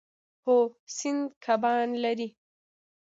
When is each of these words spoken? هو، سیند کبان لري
هو، 0.45 0.57
سیند 0.95 1.21
کبان 1.43 1.87
لري 2.03 2.27